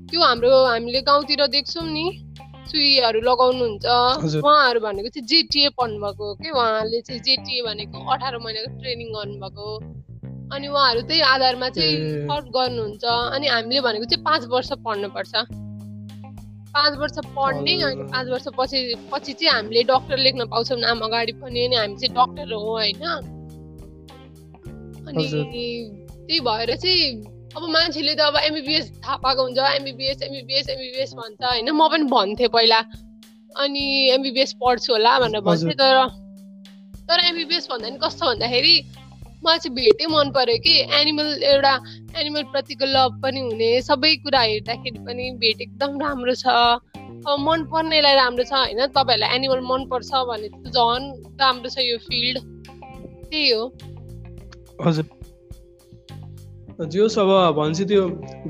त्यो 0.09 0.21
हाम्रो 0.21 0.51
हामीले 0.65 1.01
गाउँतिर 1.01 1.41
देख्छौँ 1.47 1.85
नि 1.91 2.05
सुईहरू 2.71 3.19
लगाउनुहुन्छ। 3.21 3.85
उहाँहरू 4.39 4.79
भनेको 4.79 5.09
चाहिँ 5.11 5.27
जेटिए 5.27 5.69
पढ्नुभएको 5.75 6.25
के? 6.39 6.49
उहाँले 6.49 7.01
चाहिँ 7.01 7.21
जेटिए 7.21 7.61
भनेको 7.67 7.97
अठार 8.13 8.37
महिनाको 8.37 8.69
ट्रेनिङ 8.79 9.07
गर्नुभएको 9.13 9.67
अनि 10.55 10.67
उहाँहरू 10.67 11.01
त्यही 11.01 11.21
आधारमा 11.33 11.69
चाहिँ 11.69 11.95
सर्ट 12.27 12.45
गर्नुहुन्छ। 12.55 13.03
अनि 13.35 13.47
हामीले 13.47 13.81
भनेको 13.81 14.05
चाहिँ 14.05 14.23
पाँच 14.23 14.41
वर्ष 14.47 14.69
पढ्नुपर्छ। 14.85 15.33
पाँच 16.75 16.93
वर्ष 16.99 17.17
पढ्ने 17.35 17.73
अनि 17.83 18.03
पाँच 18.11 18.27
वर्ष 18.29 18.47
पछि 18.57 18.79
पछि 19.11 19.33
चाहिँ 19.33 19.53
हामीले 19.53 19.83
डक्टर 19.83 20.17
लेख्न 20.17 20.45
पाउँछौँ। 20.47 20.79
नाम 20.79 20.99
अगाडि 20.99 21.33
पनि 21.39 21.65
अनि 21.65 21.75
हामी 21.75 21.95
चाहिँ 21.95 22.13
डक्टर 22.15 22.53
हो 22.53 22.71
होइन? 22.71 23.03
अनि 25.07 25.23
त्यही 25.31 26.39
भएर 26.39 26.75
चाहिँ 26.75 27.07
अब 27.55 27.63
मान्छेले 27.69 28.15
त 28.15 28.19
अब 28.19 28.35
एमबिबिएस 28.37 28.85
थाहा 28.99 29.15
पाएको 29.23 29.41
हुन्छ। 29.43 29.59
एमबिबिएस 29.75 30.21
एमबिबिएस 30.21 30.69
एमबिबिएस 30.69 31.13
भन्छ 31.13 31.43
होइन? 31.43 31.69
म 31.71 31.87
पनि 31.87 32.03
भन्थेँ 32.11 32.47
पहिला। 32.47 32.79
अनि 33.55 33.85
एमबिबिएस 34.11 34.53
पढ्छु 34.59 34.93
होला 34.93 35.19
भनेर 35.19 35.41
भन्थेँ 35.41 35.75
तर 35.79 35.95
तर 37.07 37.19
एमबिबिएस 37.25 37.67
भन्दा 37.71 37.89
नि 37.89 37.97
कस्तो 38.03 38.25
भन्दाखेरि 38.25 38.75
मलाई 39.45 39.59
चाहिँ 39.59 39.75
भेटै 39.75 40.05
मन 40.11 40.31
पर्यो 40.35 40.57
कि 40.65 40.73
एनिमल 40.99 41.29
एउटा 41.53 41.73
एनिमल 42.19 42.43
प्रतिको 42.51 42.85
लभ 42.91 43.21
पनि 43.23 43.39
हुने 43.39 43.71
सबै 43.87 44.15
कुरा 44.25 44.41
हेर्दाखेरि 44.41 44.99
पनि 45.07 45.31
भेट 45.41 45.61
एकदम 45.61 45.99
राम्रो 46.01 46.35
छ। 46.35 46.45
अब 47.25 47.37
मन 47.39 47.63
पर्नेलाई 47.73 48.15
राम्रो 48.15 48.43
छ 48.43 48.53
होइन 48.53 48.85
तपाईँहरूलाई 48.93 49.35
एनिमल 49.35 49.61
मनपर्छ 49.71 50.11
भने 50.29 50.47
झन् 50.69 51.05
राम्रो 51.41 51.69
छ 51.69 51.77
यो 51.81 51.97
फिल्ड। 52.07 52.37
त्यही 53.29 53.49
हो। 53.51 53.63
हजुर। 54.85 55.05
जोस् 56.75 57.17
अब 57.19 57.29
भन्छ 57.55 57.87
त्यो 57.87 58.01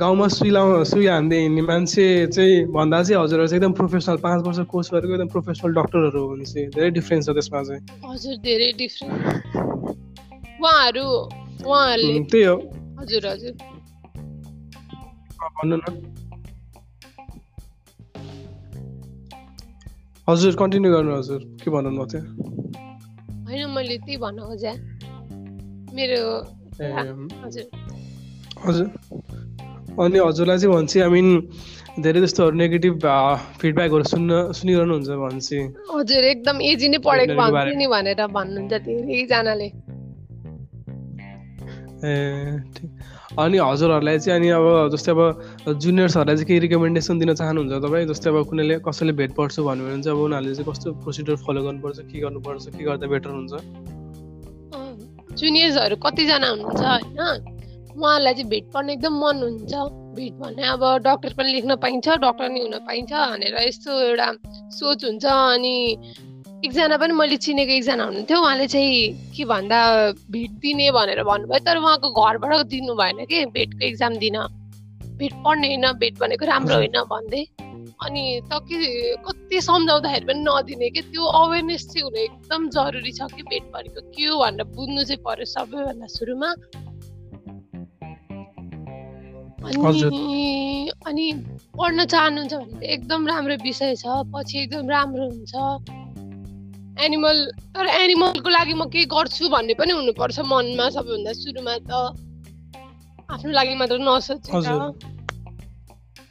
गाउँमा 0.01 0.27
सुई 0.27 0.49
लाउ 0.49 0.83
सुई 0.83 1.05
हान्दै 1.05 1.39
हिँड्ने 1.39 1.61
मान्छे 1.61 2.05
चाहिँ 2.27 2.65
भन्दा 2.73 3.01
चाहिँ 3.03 3.21
हजुरहरू 3.21 3.47
चाहिँ 3.47 3.61
एकदम 3.61 3.73
प्रोफेसनल 3.77 4.17
पाँच 4.17 4.45
वर्ष 4.47 4.59
कोर्स 4.65 4.89
गरेको 4.93 5.13
एकदम 5.13 5.27
प्रोफेसनल 5.27 5.73
डक्टरहरू 5.73 6.21
हो 6.21 6.27
भने 6.33 6.45
चाहिँ 6.45 6.67
धेरै 6.73 6.89
डिफ्रेन्स 6.91 7.25
छ 7.25 7.37
त्यसमा 7.37 7.61
चाहिँ। 7.63 7.81
हजुर 8.09 8.35
धेरै 8.41 8.71
डिफ्रेन्ट 8.81 9.54
उहाँहरू 10.61 11.05
उहाँहरूले 11.67 12.13
त्यही 12.31 12.45
हो 12.45 12.55
हजुर। 12.99 13.23
हजुर 13.27 13.53
भन्नु 15.55 15.75
न। 15.75 15.83
हजुर 20.27 20.53
कन्टिन्यू 20.61 20.89
गर्नु 20.95 21.11
हजुर। 21.17 21.41
के 21.61 21.69
भन्नु 21.75 21.89
भएको 21.91 22.05
थियो? 22.11 22.21
होइन 23.47 23.69
मैले 23.75 23.97
त्यही 24.05 24.17
भन्न 24.23 24.39
खोजेँ 24.49 24.75
मेरो 25.95 26.21
हजुर। 27.45 27.65
हजुर। 28.65 28.87
अनि 30.01 30.17
हजुरलाई 30.19 30.57
चाहिँ 30.57 30.73
भन्छ 30.75 30.91
आई 30.97 31.09
मिन 31.15 31.27
धेरै 32.03 32.19
जस्तोहरू 32.25 32.55
नेगेटिभ 32.59 32.95
फिडब्याकहरू 33.61 34.03
सुन्न 34.13 34.31
सुनिरहनुहुन्छ 34.57 35.09
भन्छ 35.23 35.49
हजुर 35.93 36.23
एकदम 36.31 36.57
एजी 36.71 36.87
नै 36.91 36.99
पढेको 37.05 37.33
भन्छु 37.39 37.75
नि 37.79 37.87
भनेर 37.93 38.21
भन्नुहुन्छ 38.37 38.73
धेरैजनाले। 38.87 39.67
ए 42.05 42.13
ठिक। 42.75 42.89
अनि 43.39 43.57
हजुरहरूलाई 43.57 44.19
चाहिँ 44.19 44.39
अनि 44.39 44.49
अब 44.57 44.65
जस्तै 44.93 45.11
अब 45.11 45.21
जुनियर्सहरूलाई 45.81 46.35
चाहिँ 46.35 46.47
केही 46.47 46.59
रिकमेन्डेसन 46.59 47.19
दिन 47.19 47.33
चाहनुहुन्छ 47.33 47.81
तपाईँ? 47.85 48.05
जस्तै 48.07 48.29
अब 48.29 48.37
कुनैले 48.49 48.75
कसैले 48.87 49.13
भेट 49.19 49.31
पर्छु 49.35 49.63
भन्यो 49.65 49.85
भने 49.85 50.01
चाहिँ 50.03 50.17
अब 50.17 50.23
उनीहरूले 50.25 50.55
चाहिँ 50.55 50.71
कस्तो 50.71 50.93
प्रोसिडर 51.03 51.35
फलो 51.45 51.63
गर्नुपर्छ 51.63 51.99
के 52.11 52.19
गर्नुपर्छ 52.19 52.65
के 52.77 52.83
गर्दा 52.83 53.07
बेटर 53.07 53.29
हुन्छ? 53.29 53.53
जुनियर्सहरू 55.39 55.95
कतिजना 56.05 56.47
हुनुहुन्छ 56.49 56.81
होइन? 56.81 57.19
उहाँहरूलाई 57.95 58.33
चाहिँ 58.33 58.49
भेट 58.49 58.65
पर्ने 58.73 58.93
एकदम 58.93 59.13
मन 59.23 59.35
हुन्छ। 59.43 59.73
भेट 60.15 60.33
भन्ने 60.39 60.63
अब 60.63 60.83
डक्टर 61.03 61.33
पनि 61.37 61.51
लेख्न 61.53 61.75
पाइन्छ 61.83 62.07
डक्टर 62.23 62.49
नि 62.49 62.59
हुन 62.59 62.75
पाइन्छ 62.87 63.11
भनेर 63.11 63.55
यस्तो 63.67 63.91
एउटा 63.99 64.27
सोच 64.79 64.99
हुन्छ 65.05 65.25
अनि 65.25 65.75
एकजना 66.63 66.97
पनि 66.97 67.13
मैले 67.13 67.37
चिनेको 67.37 67.71
एकजना 67.71 68.03
हुनुहुन्थ्यो 68.05 68.37
उहाँले 68.39 68.67
चाहिँ 68.67 69.33
के 69.35 69.43
भन्दा 69.45 69.79
भेट 70.31 70.51
दिने 70.63 70.87
भनेर 70.91 71.21
भन्नुभयो 71.23 71.59
तर 71.65 71.77
उहाँको 71.77 72.07
घरबाट 72.15 72.65
दिनु 72.71 72.93
भएन 72.95 73.25
कि 73.27 73.45
भेटको 73.51 73.85
एक्जाम 73.85 74.13
दिन। 74.23 74.37
भेट 75.19 75.33
पढ्ने 75.45 75.67
होइन 75.67 75.85
भेट 75.99 76.13
भनेको 76.19 76.45
राम्रो 76.45 76.75
होइन 76.75 76.97
भन्दै। 77.11 77.43
अनि 77.95 78.23
त 78.51 78.59
के 78.67 78.77
कति 79.25 79.61
सम्झाउँदाखेरि 79.61 80.25
पनि 80.25 80.41
नदिने 80.47 80.89
कि 80.89 81.01
त्यो 81.11 81.23
अवेरनेस 81.23 81.83
चाहिँ 81.91 82.03
हुनु 82.03 82.19
एकदम 82.23 82.61
जरुरी 82.75 83.11
छ 83.11 83.27
कि 83.35 83.43
भेट 83.51 83.63
भनेको 83.73 84.01
के 84.11 84.25
हो 84.25 84.39
भनेर 84.43 84.65
बुझ्नु 84.75 85.03
चाहिँ 85.03 85.21
पर्यो 85.23 85.45
सबैभन्दा 85.53 86.07
सुरुमा। 86.15 86.49
अनि 89.65 90.91
अनि 91.07 91.25
पढ्न 91.77 92.05
चाहनुहुन्छ 92.05 92.53
भने 92.53 92.87
एकदम 92.93 93.27
राम्रो 93.27 93.55
विषय 93.63 93.95
छ 93.95 94.05
पछि 94.33 94.57
एकदम 94.63 94.89
राम्रो 94.89 95.29
हुन्छ। 95.29 95.94
एनिमल 97.03 97.37
तर 97.75 97.87
एनिमलको 97.87 98.49
लागि 98.49 98.73
म 98.73 98.85
केही 98.93 99.05
गर्छु 99.11 99.49
भन्ने 99.51 99.73
पनि 99.79 99.91
हुनुपर्छ 99.93 100.39
मनमा 100.51 100.85
सबैभन्दा 100.95 101.31
सुरुमा 101.39 101.75
त। 101.89 101.91
आफ्नो 103.35 103.51
लागि 103.51 103.75
मात्र 103.75 103.99
हजुर। 103.99 104.79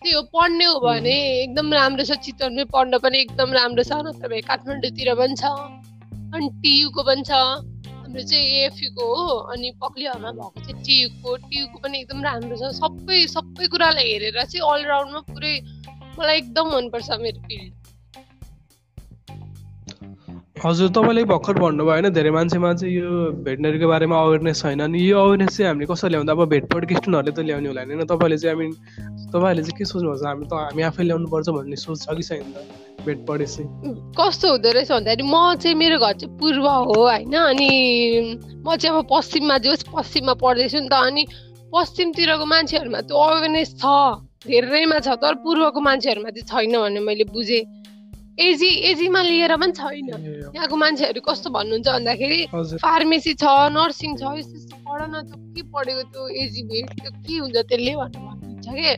त्यही 0.00 0.14
हो 0.14 0.22
पढ्ने 0.32 0.64
हो 0.64 0.80
भने 0.80 1.16
एकदम 1.42 1.72
राम्रो 1.72 2.04
छ 2.04 2.16
चितवनमै 2.24 2.64
पढ्न 2.72 2.98
पनि 3.04 3.18
एकदम 3.24 3.52
राम्रो 3.52 3.82
छ 3.84 4.00
नत्र 4.08 4.28
भए 4.32 4.40
काठमाडौँतिर 4.48 5.14
पनि 5.20 5.36
छ 5.36 5.44
अनि 6.32 6.48
टियुको 6.64 7.02
पनि 7.08 7.22
छ। 7.28 7.32
हाम्रो 7.92 8.22
चाहिँ 8.30 8.44
एएफयुको 8.56 9.04
हो 9.04 9.36
अनि 9.52 9.70
पक्लियामा 9.84 10.30
भएको 10.32 10.60
चाहिँ 10.64 10.82
टियुको। 10.84 11.36
टियुको 11.44 11.78
पनि 11.84 12.00
एकदम 12.00 12.22
राम्रो 12.24 12.56
छ। 12.56 12.72
सबै 12.80 13.20
सबै 13.36 13.66
कुरालाई 13.68 14.12
हेरेर 14.12 14.44
चाहिँ 14.44 14.64
अलराउन्डमा 14.72 15.20
पुरै 15.32 15.54
मलाई 16.18 16.36
एकदम 16.38 16.66
मनपर्छ 16.74 17.10
मेरो 17.24 17.40
फिल्ड। 17.48 17.72
हजुर 20.64 20.88
तपाईँले 20.96 21.22
भर्खर 21.28 21.58
भन्नुभयो 21.60 21.92
होइन 21.92 22.08
धेरै 22.16 22.30
मान्छेमा 22.32 22.72
चाहिँ 22.72 22.94
यो 22.96 23.36
भेटनरीको 23.44 23.86
बारेमा 23.88 24.16
अवेरनेस 24.16 24.62
छैन 24.62 24.80
अनि 24.80 24.98
यो 24.98 25.16
अवेरनेस 25.20 25.56
चाहिँ 25.56 25.68
हामीले 25.68 25.86
कसरी 25.92 26.10
ल्याउँदा? 26.10 26.32
अब 26.32 26.48
भेटपट्टि 26.48 26.94
स्टुडेन्टहरूले 26.94 27.32
त 27.36 27.44
ल्याउने 27.44 27.68
होला 27.68 27.82
होइन। 27.84 28.00
तपाईँहरूले 28.08 28.38
चाहिँ 28.40 28.56
आई 28.56 28.58
मिन 28.64 28.72
तपाईँहरूले 29.28 29.62
चाहिँ 29.68 29.76
के 29.76 29.84
सोच्नुभएको 29.84 30.16
छ 30.16 30.24
हामी 30.24 30.44
त 30.48 30.52
हामी 30.64 30.82
आफै 30.88 31.04
ल्याउनुपर्छ 31.04 31.48
भन्ने 31.52 31.76
सोच 31.76 31.98
छ 32.00 32.16
कि 32.16 32.24
छैन 32.24 32.48
त 32.48 32.56
भेटपट्टि 33.04 33.44
चाहिँ? 33.44 33.68
कस्तो 34.16 34.46
हुँदो 34.56 34.70
रहेछ 34.72 34.88
भन्दाखेरि 34.88 35.24
म 35.28 35.36
चाहिँ 35.60 35.76
मेरो 35.76 35.96
घर 36.00 36.12
चाहिँ 36.16 36.32
पूर्व 36.40 36.64
हो 36.64 36.96
होइन? 36.96 37.36
अनि 37.44 37.70
म 38.64 38.76
चाहिँ 38.80 38.96
अब 38.96 39.04
पश्चिममा 39.12 39.56
जोस् 39.68 39.84
पश्चिममा 39.92 40.34
पढ्दैछु 40.40 40.80
नि 40.80 40.88
त। 40.88 40.96
अनि 40.96 41.22
पश्चिमतिरको 41.76 42.44
मान्छेहरूमा 42.48 43.00
त्यो 43.04 43.16
अवेरनेस 43.20 43.70
छ 43.76 43.84
धेरैमा 44.48 44.98
छ 45.04 45.20
तर 45.20 45.34
पूर्वको 45.44 45.80
मान्छेहरूमा 45.80 46.30
चाहिँ 46.32 46.48
छैन 46.48 46.72
भन्ने 46.80 47.00
मैले 47.04 47.28
बुझेँ। 47.28 47.83
एजी 48.38 48.68
एजीमा 48.90 49.20
लिएर 49.22 49.56
पनि 49.56 49.72
छैन। 49.72 50.08
यहाँको 50.54 50.76
मान्छेहरू 50.76 51.20
कस्तो 51.22 51.50
भन्नुहुन्छ 51.54 51.88
भन्दाखेरि 51.88 52.40
फार्मेसी 52.82 53.34
छ 53.34 53.44
नर्सिङ 53.70 54.16
छ 54.18 54.22
यस्तो 54.38 54.56
यस्तो 54.58 54.76
पढ 54.82 55.00
न 55.06 55.22
त 55.22 55.38
के 55.54 55.62
पढेको 55.70 56.02
त्यो 56.10 56.22
एजी 56.42 56.62
भेट 56.66 56.90
त्यो 56.98 57.10
के 57.14 57.34
हुन्छ 57.38 57.56
त्यसले 57.70 57.94
भनेर 57.94 58.18
भन्नुहुन्छ 58.26 58.66
कि? 58.74 58.90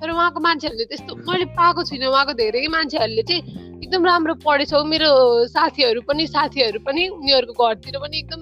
तर 0.00 0.10
उहाँको 0.10 0.40
मान्छेहरूले 0.40 0.84
त्यस्तो 0.90 1.12
मैले 1.22 1.44
पाएको 1.54 1.80
छुइनँ। 1.86 2.06
उहाँको 2.10 2.32
धेरै 2.34 2.66
मान्छेहरूले 2.66 3.22
चाहिँ 3.30 3.42
एकदम 3.78 4.02
राम्रो 4.10 4.34
पढेछौ। 4.42 4.82
मेरो 4.82 5.10
साथीहरू 5.54 6.00
पनि 6.08 6.26
साथीहरू 6.26 6.78
पनि 6.82 7.02
उनीहरूको 7.14 7.54
घरतिर 7.54 7.98
पनि 8.02 8.16
एकदम 8.18 8.40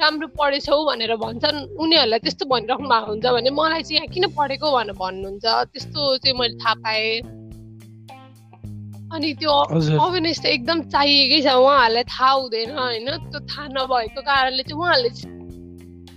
राम्रो 0.00 0.26
पढेछौ 0.32 0.78
भनेर 0.88 1.12
भन्छन्। 1.20 1.58
उनीहरूलाई 1.76 2.18
त्यस्तो 2.24 2.44
भनिराख्नु 2.48 2.88
भएको 2.88 3.10
हुन्छ 3.10 3.26
भने 3.36 3.50
मलाई 3.52 3.82
चाहिँ 3.84 4.00
यहाँ 4.00 4.08
किन 4.14 4.24
पढेको 4.32 4.66
भनेर 4.72 4.96
भन्नुहुन्छ। 4.96 5.44
त्यस्तो 5.44 6.00
चाहिँ 6.24 6.36
मैले 6.40 6.56
थाहा 6.56 6.74
पाएँ। 6.88 7.39
अनि 9.10 9.28
त्यो 9.40 9.52
अवेरनेस 9.98 10.38
त 10.40 10.46
एकदम 10.46 10.78
चाहिएकै 10.92 11.40
छ 11.42 11.48
उहाँहरूलाई 11.58 12.04
थाहा 12.14 12.30
हुँदैन 12.30 12.70
होइन? 12.78 13.08
त्यो 13.30 13.38
थाहा 13.50 13.66
नभएको 13.74 14.20
कारणले 14.22 14.62
चाहिँ 14.62 14.78
उहाँहरूले 14.80 15.10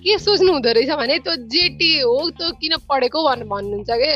के 0.04 0.14
सोच्नु 0.20 0.52
हुँदो 0.54 0.72
रहेछ 0.78 0.92
भने 1.02 1.16
त्यो 1.26 1.34
जेटी 1.50 1.92
हो 2.00 2.16
त्यो 2.38 2.48
किन 2.62 2.74
पढेको 2.86 3.20
भनेर 3.28 3.48
भन्नुहुन्छ 3.50 3.92
के? 4.04 4.14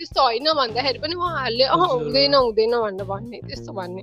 त्यस्तो 0.00 0.20
होइन 0.22 0.46
भन्दाखेरि 0.56 0.98
पनि 1.04 1.14
उहाँहरूले 1.14 1.64
अह 1.66 1.80
हजुर। 1.82 2.02
हुँदैन 2.02 2.34
हुँदैन 2.34 2.74
भनेर 2.80 3.04
भन्ने 3.10 3.38
त्यस्तो 3.48 3.72
भन्ने। 3.78 4.02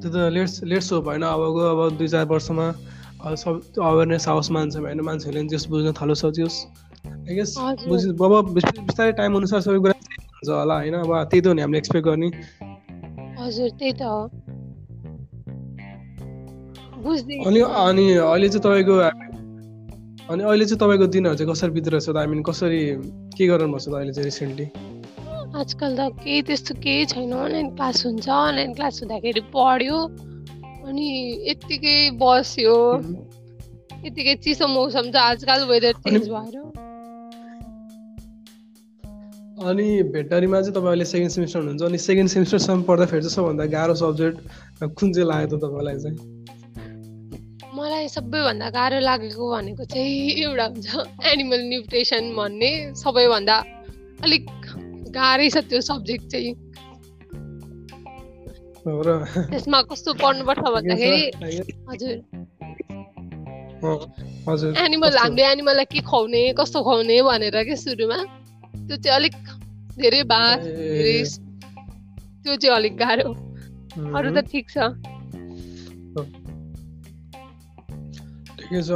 त्यो 0.00 0.08
त 0.12 0.16
लेट्स 0.36 0.54
लेट्स 0.70 0.92
हो 0.92 1.00
होइन। 1.02 1.22
अबको 1.26 1.60
अब 1.72 1.80
दुई 1.98 2.08
चार 2.14 2.24
वर्षमा 2.30 2.66
सब 3.42 3.54
अवेरनेस 3.82 4.28
आओस् 4.28 4.50
मान्छेमा 4.54 4.86
होइन? 4.86 5.00
मान्छेहरूले 5.02 5.48
जस 5.50 5.66
बुझ्न 5.66 5.92
थालो 5.98 6.14
सकियोस् 6.22 6.58
आई 7.26 7.34
गेस। 7.34 7.50
बुझ 7.90 8.02
अब 8.06 8.54
बिस्तारै 8.54 9.12
टाइम 9.18 9.36
अनुसार 9.36 9.60
सबै 9.66 9.78
कुरा 9.82 9.95
हुन्छ 10.48 10.58
होला 10.58 10.74
होइन 10.76 10.94
अब 10.94 11.12
त्यही 11.24 11.40
त 11.40 11.46
हो 11.46 11.52
नि 11.52 11.62
हामीले 11.62 11.78
एक्सपेक्ट 11.78 12.06
गर्ने 12.06 12.28
हजुर 13.38 13.68
त्यही 13.78 13.92
त 13.92 14.02
हो 14.04 14.20
अनि 17.46 17.60
अनि 17.60 18.04
अहिले 18.14 18.48
चाहिँ 18.48 18.62
तपाईँको 18.62 18.94
अनि 20.26 20.42
अहिले 20.42 20.64
चाहिँ 20.64 20.78
तपाईँको 20.78 21.06
दिनहरू 21.08 21.36
चाहिँ 21.36 21.52
कसरी 21.52 21.70
बितिरहेछ 21.70 22.08
त 22.08 22.16
आई 22.16 22.26
मिन 22.26 22.42
कसरी 22.42 22.80
के 23.36 23.46
गर्नु 23.46 23.66
भएको 23.68 23.84
छ 23.84 23.94
अहिले 23.94 24.12
चाहिँ 24.12 24.24
रिसेन्टली 24.24 24.66
आजकल 25.56 25.96
त 25.96 26.08
केही 26.18 26.42
त्यस्तो 26.42 26.74
केही 26.80 27.04
छैन 27.06 27.32
अनलाइन 27.34 27.68
क्लास 27.76 28.06
हुन्छ 28.06 28.28
अनलाइन 28.28 28.74
क्लास 28.74 29.02
हुँदाखेरि 29.02 29.42
पढ्यो 29.52 29.98
अनि 30.86 31.06
यत्तिकै 31.46 31.98
बस्यो 32.18 32.76
यतिकै 34.02 34.34
चिसो 34.42 34.66
मौसम 34.68 35.10
छ 35.10 35.16
आजकल 35.24 35.66
वेदर 35.68 35.92
चेन्ज 36.02 36.28
भएर 36.28 36.95
अनि 39.70 39.86
भेटनरीमा 40.14 40.60
चाहिँ 40.60 40.74
तपाईँ 40.74 40.88
अहिले 40.88 41.04
सेकेन्ड 41.12 41.32
सेमिस्टर 41.32 41.58
हुनुहुन्छ 41.60 41.82
अनि 41.82 41.98
सेकेन्ड 41.98 42.30
सेमिस्टरसम्म 42.30 42.82
पढ्दाखेरि 42.88 43.22
चाहिँ 43.22 43.34
सबभन्दा 43.36 43.64
गाह्रो 43.76 43.94
सब्जेक्ट 44.02 44.36
कुन 44.98 45.12
चाहिँ 45.12 45.28
लाग्यो 45.28 45.46
त 45.48 45.60
तपाईँलाई 45.64 45.96
चाहिँ? 46.02 46.16
मलाई 47.76 48.08
सबैभन्दा 48.08 48.66
गाह्रो 48.76 48.98
लागेको 49.00 49.44
भनेको 49.52 49.84
चाहिँ 49.84 50.14
एउटा 50.44 50.66
हुन्छ 50.66 50.88
एनिमल 51.32 51.60
न्युट्रिसन 51.70 52.24
भन्ने। 52.36 52.70
सबैभन्दा 53.02 53.56
अलिक 54.24 54.46
गाह्रै 55.16 55.48
छ 55.50 55.56
त्यो 55.68 55.80
सब्जेक्ट 55.90 56.24
चाहिँ। 56.32 56.54
त्यसमा 58.86 59.78
कस्तो 59.90 60.10
पढ्नुपर्छ 60.22 60.62
भन्दाखेरि 60.76 61.22
हजुर। 61.90 62.16
एनिमल? 64.86 65.12
हामीले 65.18 65.44
एनिमललाई 65.52 65.86
के 65.92 66.00
खुवाउने 66.06 66.42
कस्तो 66.58 66.78
खुवाउने 66.86 67.16
भनेर 67.28 67.56
के 67.66 67.76
सुरुमा। 67.76 68.18
त्यो 68.86 68.96
चाहिँ 68.96 69.16
अलिक 69.16 69.36
धेरै 70.00 70.22
बार 70.32 70.56
धेरै 70.62 71.18
त्यो 72.42 72.56
चाहिँ 72.56 72.74
अलिक 72.76 72.94
गाह्रो। 73.02 73.30
अरू 74.16 74.28
त 74.36 74.38
ठिक 74.52 74.66
छ। 74.74 74.76
ठिकै 78.58 78.82
छ। 78.88 78.90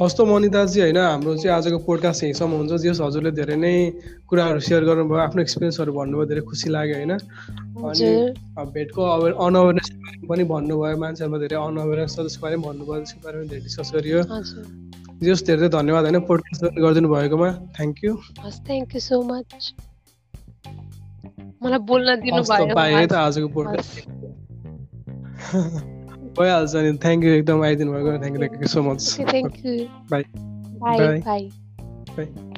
हस् 0.00 0.16
त 0.16 0.20
मनिताजी 0.24 0.78
होइन 0.80 0.98
हाम्रो 0.98 1.32
चाहिँ 1.36 1.52
आजको 1.56 1.78
पोडकास्ट 1.86 2.20
यहीँसम्म 2.24 2.52
हुन्छ। 2.58 2.72
जस 2.84 3.00
हजुरले 3.06 3.30
धेरै 3.38 3.56
नै 3.64 3.74
कुराहरू 4.28 4.60
सेयर 4.66 4.82
गर्नुभयो 4.88 5.20
आफ्नो 5.26 5.40
एक्सपिरियन्सहरू 5.46 5.92
भन्नुभयो 5.98 6.26
धेरै 6.32 6.42
खुसी 6.48 6.68
लाग्यो 6.74 6.96
होइन। 6.96 7.12
अनि 7.12 8.08
भेटको 8.74 9.00
अवेर 9.14 9.32
अनअवेरनेस 9.46 9.88
पनि 10.28 10.44
भन्नुभयो 10.52 10.96
मान्छेहरूमा 11.04 11.38
धेरै 11.44 11.56
अनअवेरनेस 11.60 12.10
छ 12.16 12.18
त्यसको 12.24 12.42
बारेमा 12.44 12.64
भन्नुभयो 12.68 12.98
त्यसको 13.04 13.20
बारेमा 13.26 13.44
धेरै 13.52 13.62
डिस्कस 13.68 13.88
गरियो। 13.94 14.18
जस 15.22 15.40
धेरै 15.46 15.60
धेरै 15.60 15.70
धन्यवाद 15.78 16.02
होइन 16.08 16.18
पोडकास्ट 16.28 16.62
गरिदिनु 16.82 17.08
भएकोमा 17.14 17.48
thank 17.76 17.96
you 18.04 18.12
thank 18.42 18.88
you 18.96 19.00
so 19.08 19.22
much 19.30 19.48
मलाई 21.64 21.82
बोल्न 21.90 22.08
दिनु 22.22 22.42
भयो। 22.50 23.06
त 23.06 23.12
आजको 23.24 23.48
पोडकास्ट 23.56 23.94
भइहाल्छ 26.38 26.74
नि 26.84 26.92
थ्याङ्क 27.04 27.24
यू 27.24 27.32
एकदम 27.40 27.58
आइदिनु 27.64 27.92
भएको 27.92 28.10
thank 28.22 28.36
you 28.36 28.40
thank 28.42 28.62
you 28.62 28.68
so 28.76 28.82
much 28.82 29.00
thank 29.32 29.52
you 29.66 29.74
bye 30.10 30.22
bye 30.82 31.50
bye 32.16 32.51